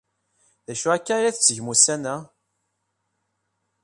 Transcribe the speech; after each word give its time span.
D 0.65 0.67
acu 0.73 0.87
akka 0.95 1.11
ay 1.15 1.21
la 1.23 1.35
tettgem 1.35 1.67
ussan-a? 1.73 2.15